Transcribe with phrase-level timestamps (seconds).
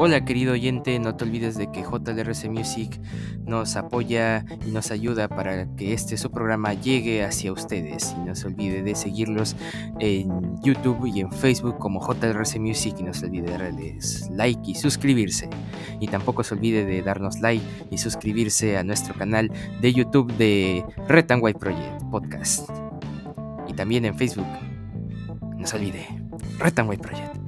[0.00, 3.00] Hola querido oyente, no te olvides de que JLRC Music
[3.44, 8.14] nos apoya y nos ayuda para que este su programa llegue hacia ustedes.
[8.16, 9.56] Y no se olvide de seguirlos
[9.98, 14.70] en YouTube y en Facebook como JLRC Music y no se olvide de darles like
[14.70, 15.50] y suscribirse.
[15.98, 20.84] Y tampoco se olvide de darnos like y suscribirse a nuestro canal de YouTube de
[21.08, 22.70] Red and White Project Podcast.
[23.66, 24.46] Y también en Facebook.
[25.56, 26.06] No se olvide,
[26.60, 27.47] Red and White Project.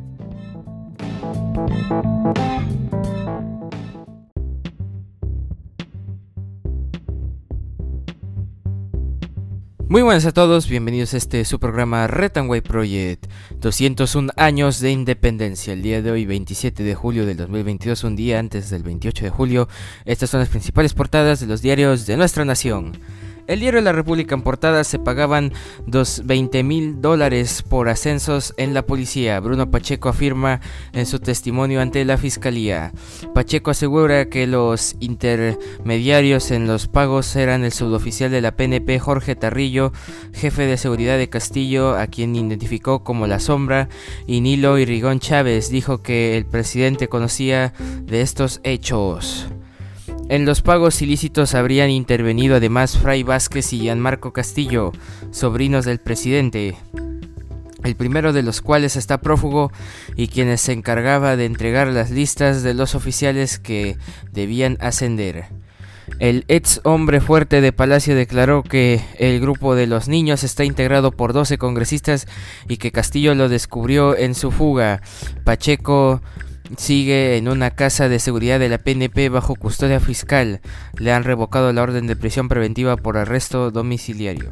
[9.90, 13.26] Muy buenas a todos, bienvenidos a este su programa White Project
[13.58, 18.38] 201 años de independencia, el día de hoy 27 de julio del 2022, un día
[18.38, 19.68] antes del 28 de julio.
[20.04, 22.92] Estas son las principales portadas de los diarios de nuestra nación.
[23.50, 25.52] El diario de la República en portada se pagaban
[25.84, 29.40] 20 mil dólares por ascensos en la policía.
[29.40, 30.60] Bruno Pacheco afirma
[30.92, 32.92] en su testimonio ante la fiscalía.
[33.34, 39.34] Pacheco asegura que los intermediarios en los pagos eran el suboficial de la PNP Jorge
[39.34, 39.92] Tarrillo,
[40.32, 43.88] jefe de seguridad de Castillo, a quien identificó como la sombra,
[44.28, 47.72] y Nilo Irrigón Chávez dijo que el presidente conocía
[48.04, 49.48] de estos hechos.
[50.30, 54.92] En los pagos ilícitos habrían intervenido además Fray Vázquez y Gianmarco Castillo,
[55.32, 56.76] sobrinos del presidente,
[57.82, 59.72] el primero de los cuales está prófugo
[60.14, 63.96] y quienes se encargaba de entregar las listas de los oficiales que
[64.30, 65.46] debían ascender.
[66.20, 71.10] El ex hombre fuerte de Palacio declaró que el grupo de los niños está integrado
[71.10, 72.28] por 12 congresistas
[72.68, 75.02] y que Castillo lo descubrió en su fuga.
[75.42, 76.22] Pacheco
[76.76, 80.60] sigue en una casa de seguridad de la PNP bajo custodia fiscal.
[80.98, 84.50] Le han revocado la orden de prisión preventiva por arresto domiciliario.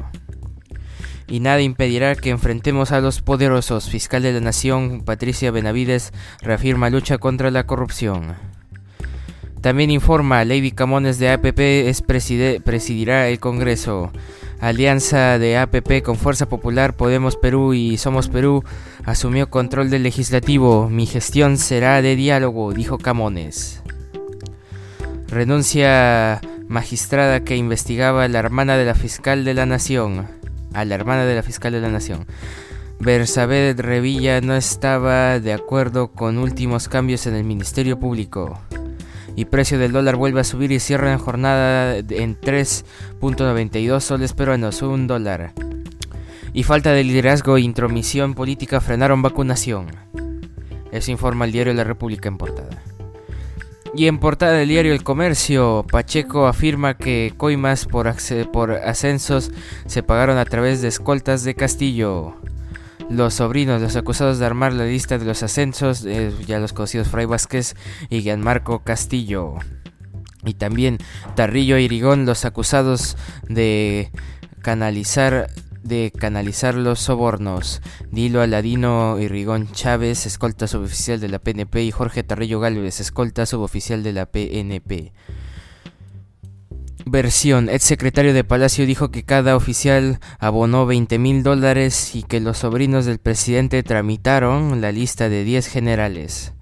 [1.27, 3.89] Y nada impedirá que enfrentemos a los poderosos.
[3.89, 8.35] Fiscal de la Nación, Patricia Benavides, reafirma lucha contra la corrupción.
[9.61, 14.11] También informa, Lady Camones de APP es presidirá el Congreso.
[14.59, 18.63] Alianza de APP con Fuerza Popular, Podemos Perú y Somos Perú
[19.05, 20.89] asumió control del legislativo.
[20.89, 23.81] Mi gestión será de diálogo, dijo Camones.
[25.29, 30.27] Renuncia magistrada que investigaba a la hermana de la fiscal de la nación.
[30.73, 32.25] A la hermana de la fiscal de la nación.
[32.99, 38.59] Bersabed Revilla no estaba de acuerdo con últimos cambios en el Ministerio Público
[39.39, 44.81] y precio del dólar vuelve a subir y cierra la jornada en 3.92 soles peruanos,
[44.81, 45.53] un dólar.
[46.51, 49.91] Y falta de liderazgo e intromisión política frenaron vacunación.
[50.91, 52.83] Eso informa el diario La República en portada.
[53.95, 58.13] Y en portada del diario El Comercio, Pacheco afirma que coimas por,
[58.51, 59.51] por ascensos
[59.85, 62.35] se pagaron a través de escoltas de Castillo
[63.09, 67.07] los sobrinos, los acusados de armar la lista de los ascensos, eh, ya los conocidos
[67.07, 67.75] Fray Vázquez
[68.09, 69.55] y Gianmarco Castillo.
[70.45, 70.99] Y también
[71.35, 73.17] Tarrillo e Irigón, los acusados
[73.47, 74.11] de
[74.61, 75.49] canalizar
[75.83, 77.81] de canalizar los sobornos.
[78.11, 84.03] Dilo Aladino Irrigón Chávez, escolta suboficial de la PNP, y Jorge Tarrillo Gálvez, escolta suboficial
[84.03, 85.13] de la PNP.
[87.09, 87.69] Versión.
[87.69, 92.59] El secretario de Palacio dijo que cada oficial abonó 20 mil dólares y que los
[92.59, 96.53] sobrinos del presidente tramitaron la lista de 10 generales.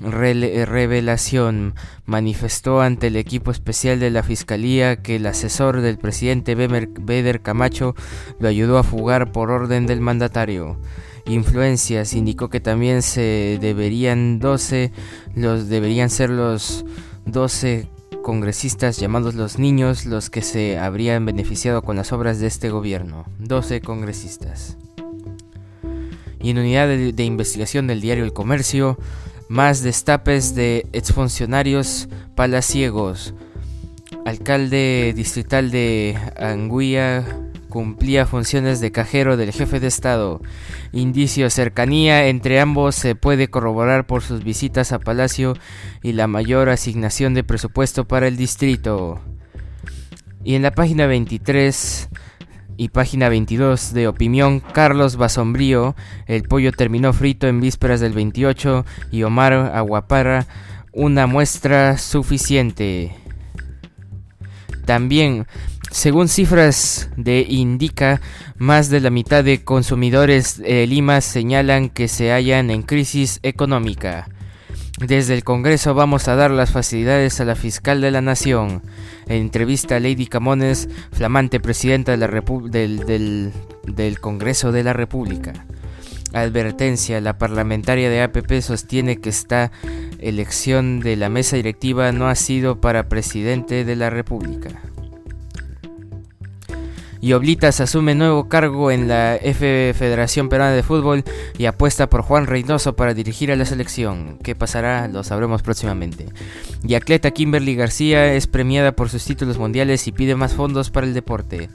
[0.00, 1.74] revelación.
[2.04, 7.94] Manifestó ante el equipo especial de la Fiscalía que el asesor del presidente Beder Camacho
[8.38, 10.78] lo ayudó a fugar por orden del mandatario.
[11.24, 12.12] Influencias.
[12.12, 14.92] Indicó que también se deberían 12,
[15.34, 16.84] los deberían ser los
[17.24, 17.93] 12
[18.24, 23.26] congresistas llamados los niños los que se habrían beneficiado con las obras de este gobierno.
[23.38, 24.76] 12 congresistas.
[26.40, 28.98] Y en unidad de, investigación del diario El Comercio,
[29.48, 33.34] más destapes de exfuncionarios palaciegos.
[34.24, 37.43] Alcalde distrital de Anguilla
[37.74, 40.40] cumplía funciones de cajero del jefe de Estado.
[40.92, 45.54] Indicio cercanía entre ambos se puede corroborar por sus visitas a Palacio
[46.00, 49.20] y la mayor asignación de presupuesto para el distrito.
[50.44, 52.10] Y en la página 23
[52.76, 55.96] y página 22 de Opinión, Carlos Basombrío,
[56.28, 60.46] el pollo terminó frito en vísperas del 28 y Omar Aguaparra,
[60.92, 63.16] una muestra suficiente.
[64.84, 65.48] También
[65.94, 68.20] según cifras de Indica,
[68.58, 74.28] más de la mitad de consumidores de Lima señalan que se hallan en crisis económica.
[74.98, 78.82] Desde el Congreso vamos a dar las facilidades a la fiscal de la Nación.
[79.28, 83.52] En entrevista a Lady Camones, flamante presidenta del,
[83.86, 85.52] del Congreso de la República.
[86.32, 89.70] Advertencia, la parlamentaria de APP sostiene que está
[90.18, 94.82] elección de la mesa directiva no ha sido para presidente de la República.
[97.24, 101.24] Y Oblitas asume nuevo cargo en la F Federación Peruana de Fútbol
[101.56, 104.36] y apuesta por Juan Reynoso para dirigir a la selección.
[104.42, 105.08] ¿Qué pasará?
[105.08, 106.26] Lo sabremos próximamente.
[106.86, 111.06] Y atleta Kimberly García es premiada por sus títulos mundiales y pide más fondos para
[111.06, 111.70] el deporte.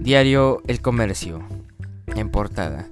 [0.00, 1.46] Diario El Comercio.
[2.16, 2.88] En portada.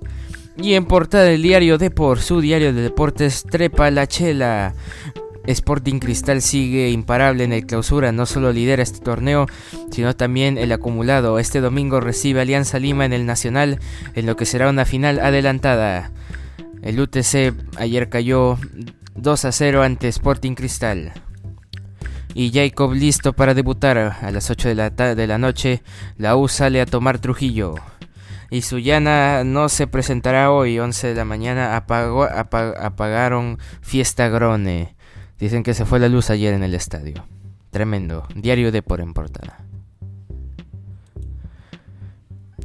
[0.56, 4.74] Y en portada del diario Depor, su diario de deportes, trepa la chela.
[5.46, 9.46] Sporting Cristal sigue imparable en el clausura, no solo lidera este torneo,
[9.90, 11.38] sino también el acumulado.
[11.38, 13.80] Este domingo recibe Alianza Lima en el Nacional,
[14.14, 16.12] en lo que será una final adelantada.
[16.82, 18.58] El UTC ayer cayó
[19.14, 21.12] 2 a 0 ante Sporting Cristal.
[22.34, 25.82] Y Jacob listo para debutar a las 8 de la, de la noche.
[26.16, 27.74] La U sale a tomar Trujillo.
[28.50, 31.76] Y Suyana no se presentará hoy, 11 de la mañana.
[31.76, 34.94] apagaron Fiesta Grone.
[35.42, 37.26] Dicen que se fue la luz ayer en el estadio.
[37.72, 38.28] Tremendo.
[38.32, 39.64] Diario de por en portada.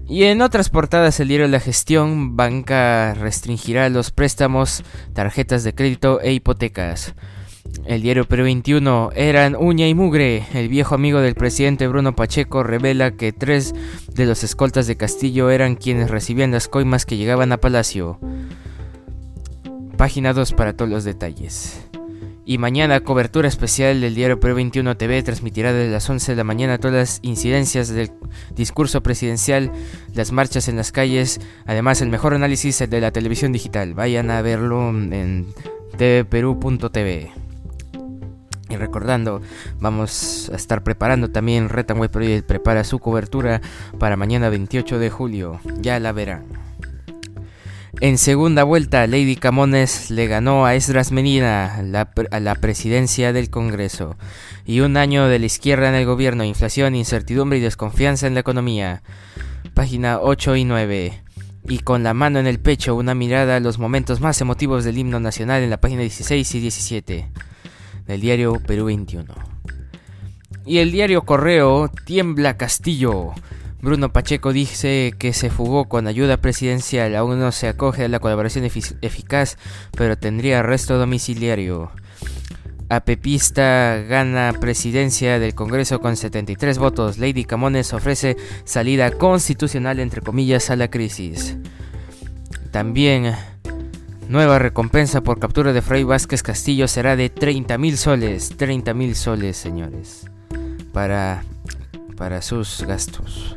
[0.07, 4.83] Y en otras portadas el diario La Gestión, banca restringirá los préstamos,
[5.13, 7.15] tarjetas de crédito e hipotecas.
[7.88, 10.45] El diario Perú 21, eran uña y mugre.
[10.53, 13.73] El viejo amigo del presidente Bruno Pacheco revela que tres
[14.13, 18.19] de los escoltas de Castillo eran quienes recibían las coimas que llegaban a Palacio.
[19.97, 21.88] Página 2 para todos los detalles.
[22.49, 26.45] Y mañana cobertura especial del diario Perú 21 TV transmitirá desde las 11 de la
[26.45, 28.09] mañana todas las incidencias del
[28.55, 29.69] discurso presidencial,
[30.13, 33.94] las marchas en las calles, además el mejor análisis de la televisión digital.
[33.95, 35.47] Vayan a verlo en
[35.97, 37.33] tvperú.tv.
[38.69, 39.41] Y recordando,
[39.81, 43.59] vamos a estar preparando también Retanway Project prepara su cobertura
[43.99, 45.59] para mañana 28 de julio.
[45.81, 46.67] Ya la verán.
[47.99, 51.81] En segunda vuelta, Lady Camones le ganó a Esdras Menina
[52.31, 54.17] a la presidencia del Congreso.
[54.65, 58.41] Y un año de la izquierda en el gobierno, inflación, incertidumbre y desconfianza en la
[58.41, 59.01] economía.
[59.73, 61.23] Página 8 y 9.
[61.69, 64.99] Y con la mano en el pecho, una mirada a los momentos más emotivos del
[64.99, 67.31] himno nacional en la página 16 y 17
[68.05, 69.25] del diario Perú 21.
[70.67, 73.33] Y el diario Correo, Tiembla Castillo.
[73.81, 78.19] Bruno Pacheco dice que se fugó con ayuda presidencial, aún no se acoge a la
[78.19, 79.57] colaboración eficaz,
[79.95, 81.91] pero tendría arresto domiciliario.
[82.89, 87.18] Apepista gana presidencia del Congreso con 73 votos.
[87.18, 91.57] Lady Camones ofrece salida constitucional entre comillas a la crisis.
[92.71, 93.35] También
[94.30, 98.56] nueva recompensa por captura de Fray Vázquez Castillo será de 30 mil soles.
[98.56, 100.25] 30 mil soles, señores.
[100.94, 101.44] Para,
[102.15, 103.56] para sus gastos.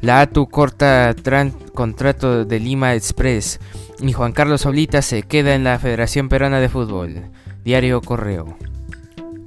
[0.00, 1.14] La ATU corta
[1.74, 3.58] contrato de Lima Express
[4.00, 7.24] y Juan Carlos Oblita se queda en la Federación Peruana de Fútbol.
[7.64, 8.56] Diario Correo.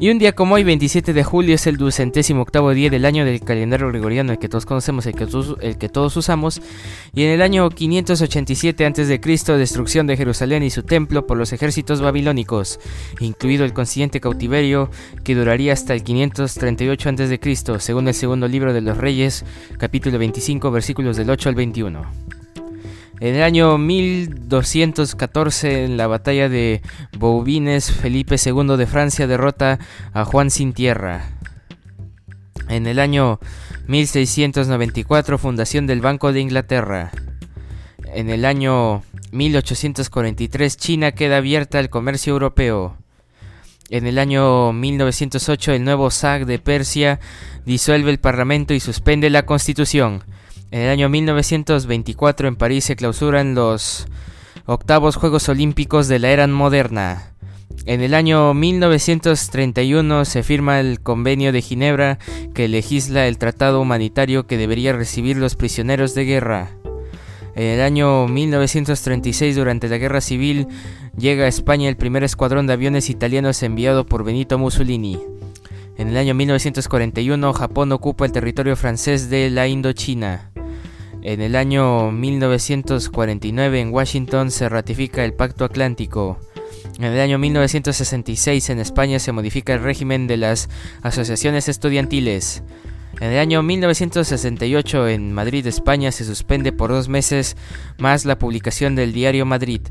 [0.01, 3.23] Y un día como hoy, 27 de julio, es el ducentésimo octavo día del año
[3.23, 6.59] del calendario gregoriano, el que todos conocemos, el que, todos, el que todos usamos.
[7.13, 12.01] Y en el año 587 a.C., destrucción de Jerusalén y su templo por los ejércitos
[12.01, 12.79] babilónicos,
[13.19, 14.89] incluido el consiguiente cautiverio
[15.23, 19.45] que duraría hasta el 538 a.C., según el segundo libro de los Reyes,
[19.77, 22.40] capítulo 25, versículos del 8 al 21.
[23.21, 26.81] En el año 1214, en la batalla de
[27.19, 29.77] Bouvines, Felipe II de Francia derrota
[30.11, 31.37] a Juan sin tierra.
[32.67, 33.39] En el año
[33.85, 37.11] 1694, fundación del Banco de Inglaterra.
[38.11, 42.97] En el año 1843, China queda abierta al comercio europeo.
[43.91, 47.19] En el año 1908, el nuevo Zag de Persia
[47.67, 50.23] disuelve el Parlamento y suspende la Constitución.
[50.71, 54.07] En el año 1924 en París se clausuran los
[54.65, 57.33] octavos Juegos Olímpicos de la era moderna.
[57.85, 62.19] En el año 1931 se firma el Convenio de Ginebra
[62.53, 66.69] que legisla el tratado humanitario que debería recibir los prisioneros de guerra.
[67.53, 70.67] En el año 1936, durante la Guerra Civil,
[71.17, 75.19] llega a España el primer escuadrón de aviones italianos enviado por Benito Mussolini.
[75.97, 80.50] En el año 1941, Japón ocupa el territorio francés de la Indochina.
[81.23, 86.39] En el año 1949 en Washington se ratifica el Pacto Atlántico.
[86.97, 90.67] En el año 1966 en España se modifica el régimen de las
[91.03, 92.63] asociaciones estudiantiles.
[93.19, 97.55] En el año 1968 en Madrid, España, se suspende por dos meses
[97.99, 99.81] más la publicación del diario Madrid.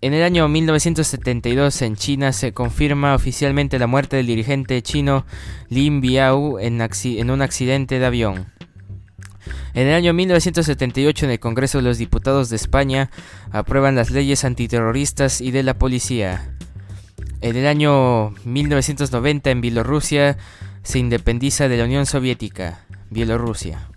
[0.00, 5.26] En el año 1972 en China se confirma oficialmente la muerte del dirigente chino
[5.68, 8.46] Lin Biao en, en un accidente de avión.
[9.72, 13.10] En el año 1978 en el Congreso de los Diputados de España
[13.52, 16.54] aprueban las leyes antiterroristas y de la policía.
[17.40, 20.36] En el año 1990 en Bielorrusia
[20.82, 23.88] se independiza de la Unión Soviética, Bielorrusia.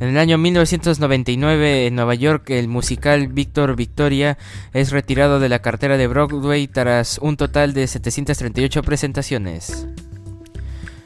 [0.00, 4.38] En el año 1999 en Nueva York el musical Victor Victoria
[4.72, 9.88] es retirado de la cartera de Broadway tras un total de 738 presentaciones.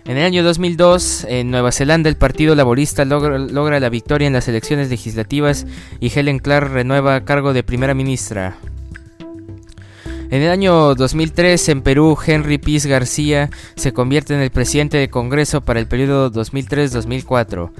[0.04, 4.48] En el año 2002, en Nueva Zelanda, el Partido Laborista logra, la victoria en las
[4.48, 5.64] elecciones legislativas
[6.00, 8.56] y Helen Clark renueva cargo de primera ministra.
[10.30, 15.10] En el año 2003, en Perú, Henry Piz García se convierte en el presidente del
[15.10, 17.70] Congreso para el periodo 2003-2004.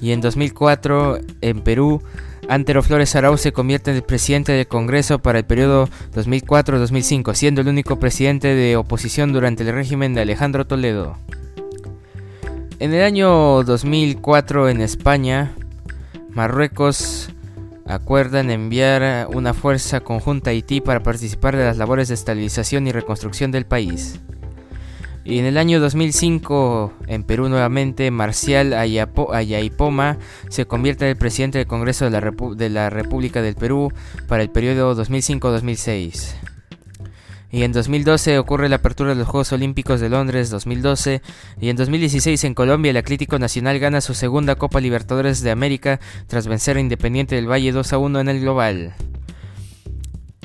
[0.00, 2.00] Y en 2004, en Perú,
[2.48, 7.60] Antero Flores Arau se convierte en el presidente del Congreso para el periodo 2004-2005, siendo
[7.60, 11.16] el único presidente de oposición durante el régimen de Alejandro Toledo.
[12.82, 15.54] En el año 2004 en España,
[16.30, 17.30] Marruecos
[17.86, 22.90] acuerdan enviar una fuerza conjunta a Haití para participar de las labores de estabilización y
[22.90, 24.18] reconstrucción del país.
[25.22, 31.58] Y en el año 2005, en Perú nuevamente, Marcial Ayaipoma se convierte en el presidente
[31.58, 33.92] del Congreso de la, de la República del Perú
[34.26, 36.51] para el periodo 2005-2006.
[37.52, 41.20] Y en 2012 ocurre la apertura de los Juegos Olímpicos de Londres 2012.
[41.60, 46.00] Y en 2016 en Colombia el Atlético Nacional gana su segunda Copa Libertadores de América
[46.28, 48.94] tras vencer a Independiente del Valle 2 a 1 en el global.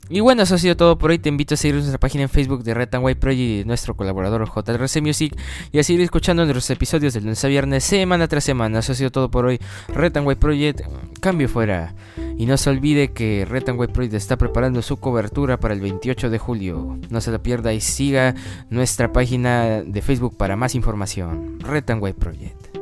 [0.08, 1.20] Y bueno, eso ha sido todo por hoy.
[1.20, 4.48] Te invito a seguir nuestra página en Facebook de Red White Project y nuestro colaborador
[4.48, 5.38] JRC Music
[5.72, 8.80] y a seguir escuchando nuestros episodios del lunes a viernes, semana tras semana.
[8.80, 9.60] Eso ha sido todo por hoy.
[9.90, 10.80] Red White Project,
[11.20, 11.94] cambio fuera.
[12.38, 16.30] Y no se olvide que Red White Project está preparando su cobertura para el 28
[16.30, 17.00] de julio.
[17.10, 18.36] No se la pierda y siga
[18.70, 21.60] nuestra página de Facebook para más información.
[21.60, 22.75] Red White Project.